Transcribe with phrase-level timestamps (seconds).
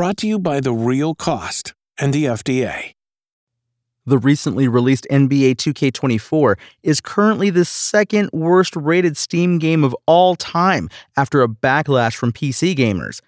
[0.00, 2.94] Brought to you by The Real Cost and the FDA.
[4.06, 10.36] The recently released NBA 2K24 is currently the second worst rated Steam game of all
[10.36, 13.20] time after a backlash from PC gamers.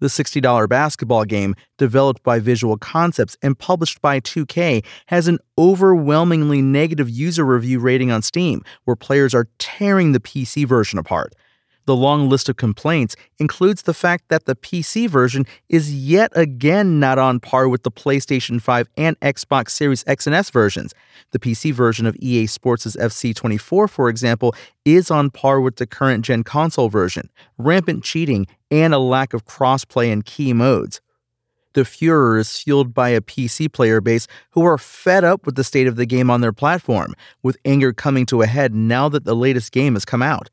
[0.00, 6.60] The $60 basketball game, developed by Visual Concepts and published by 2K, has an overwhelmingly
[6.60, 11.36] negative user review rating on Steam, where players are tearing the PC version apart.
[11.86, 16.98] The long list of complaints includes the fact that the PC version is yet again
[16.98, 20.92] not on par with the PlayStation 5 and Xbox Series X and S versions.
[21.30, 24.52] The PC version of EA Sports' FC24, for example,
[24.84, 29.46] is on par with the current gen console version, rampant cheating, and a lack of
[29.46, 31.00] crossplay in key modes.
[31.74, 35.62] The furor is fueled by a PC player base who are fed up with the
[35.62, 37.14] state of the game on their platform,
[37.44, 40.50] with anger coming to a head now that the latest game has come out.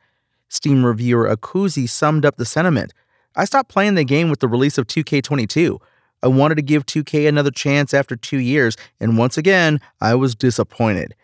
[0.53, 2.93] Steam reviewer Akuzi summed up the sentiment.
[3.35, 5.79] I stopped playing the game with the release of 2K22.
[6.21, 10.35] I wanted to give 2K another chance after two years, and once again, I was
[10.35, 11.15] disappointed.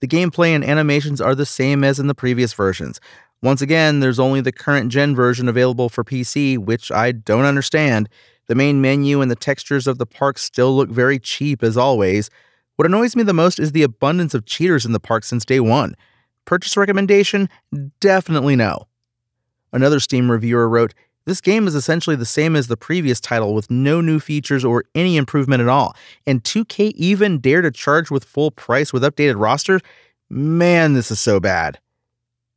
[0.00, 3.00] The gameplay and animations are the same as in the previous versions.
[3.42, 8.10] Once again, there's only the current gen version available for PC, which I don't understand.
[8.48, 12.28] The main menu and the textures of the park still look very cheap as always.
[12.76, 15.60] What annoys me the most is the abundance of cheaters in the park since day
[15.60, 15.94] one.
[16.44, 17.48] Purchase recommendation?
[18.00, 18.86] Definitely no.
[19.72, 23.70] Another Steam reviewer wrote, This game is essentially the same as the previous title with
[23.70, 25.96] no new features or any improvement at all.
[26.26, 29.80] And 2K even dare to charge with full price with updated rosters?
[30.30, 31.78] Man, this is so bad.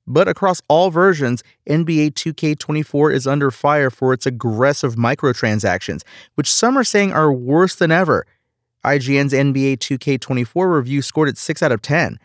[0.05, 6.03] But across all versions, NBA 2K24 is under fire for its aggressive microtransactions,
[6.35, 8.25] which some are saying are worse than ever.
[8.85, 12.19] IGN's NBA 2K24 review scored it 6 out of 10.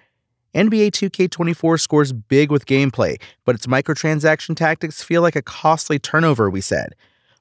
[0.55, 6.51] NBA 2K24 scores big with gameplay, but its microtransaction tactics feel like a costly turnover,
[6.51, 6.95] we said.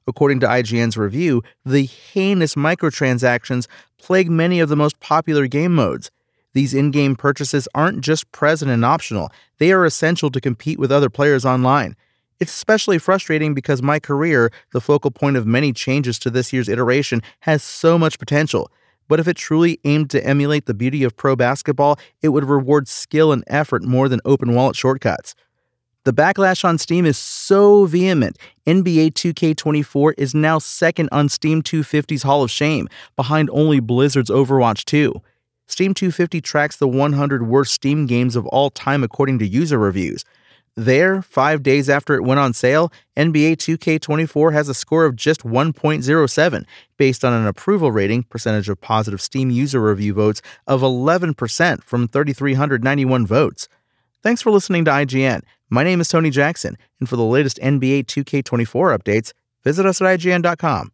[0.06, 3.66] According to IGN's review, the heinous microtransactions
[3.98, 6.10] plague many of the most popular game modes.
[6.54, 10.90] These in game purchases aren't just present and optional, they are essential to compete with
[10.90, 11.96] other players online.
[12.40, 17.22] It's especially frustrating because MyCareer, the focal point of many changes to this year's iteration,
[17.40, 18.70] has so much potential.
[19.08, 22.88] But if it truly aimed to emulate the beauty of pro basketball, it would reward
[22.88, 25.34] skill and effort more than open wallet shortcuts.
[26.04, 28.36] The backlash on Steam is so vehement.
[28.66, 34.84] NBA 2K24 is now second on Steam 250's Hall of Shame, behind only Blizzard's Overwatch
[34.84, 35.14] 2.
[35.68, 40.24] Steam 250 tracks the 100 worst Steam games of all time according to user reviews.
[40.76, 45.42] There, five days after it went on sale, NBA 2K24 has a score of just
[45.42, 46.64] 1.07,
[46.96, 52.08] based on an approval rating, percentage of positive Steam user review votes, of 11% from
[52.08, 53.68] 3,391 votes.
[54.22, 55.42] Thanks for listening to IGN.
[55.68, 59.34] My name is Tony Jackson, and for the latest NBA 2K24 updates,
[59.64, 60.90] visit us at IGN.com.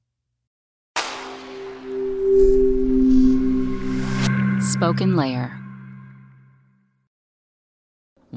[4.60, 5.47] Spoken Layer.